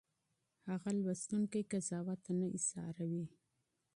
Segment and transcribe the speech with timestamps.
[0.69, 3.25] هغه لوستونکی قضاوت ته نه مجبوروي.